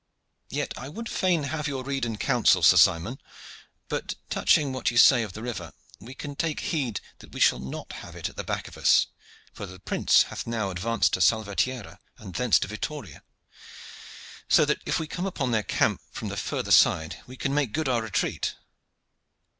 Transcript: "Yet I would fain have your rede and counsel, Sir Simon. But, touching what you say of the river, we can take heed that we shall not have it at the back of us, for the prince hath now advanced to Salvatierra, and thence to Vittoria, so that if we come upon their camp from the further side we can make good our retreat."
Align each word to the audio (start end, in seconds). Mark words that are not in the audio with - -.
"Yet 0.49 0.73
I 0.79 0.89
would 0.89 1.07
fain 1.07 1.43
have 1.43 1.67
your 1.67 1.83
rede 1.83 2.05
and 2.05 2.19
counsel, 2.19 2.63
Sir 2.63 2.77
Simon. 2.77 3.21
But, 3.87 4.15
touching 4.31 4.73
what 4.73 4.89
you 4.89 4.97
say 4.97 5.21
of 5.21 5.33
the 5.33 5.43
river, 5.43 5.73
we 5.99 6.15
can 6.15 6.35
take 6.35 6.59
heed 6.71 6.99
that 7.19 7.33
we 7.33 7.39
shall 7.39 7.59
not 7.59 7.93
have 7.93 8.15
it 8.15 8.27
at 8.27 8.35
the 8.35 8.43
back 8.43 8.67
of 8.67 8.79
us, 8.79 9.05
for 9.53 9.67
the 9.67 9.77
prince 9.79 10.23
hath 10.23 10.47
now 10.47 10.71
advanced 10.71 11.13
to 11.13 11.21
Salvatierra, 11.21 11.99
and 12.17 12.33
thence 12.33 12.57
to 12.57 12.67
Vittoria, 12.67 13.21
so 14.49 14.65
that 14.65 14.81
if 14.87 14.99
we 14.99 15.05
come 15.05 15.27
upon 15.27 15.51
their 15.51 15.61
camp 15.61 16.01
from 16.09 16.29
the 16.29 16.35
further 16.35 16.71
side 16.71 17.21
we 17.27 17.37
can 17.37 17.53
make 17.53 17.71
good 17.71 17.87
our 17.87 18.01
retreat." 18.01 18.55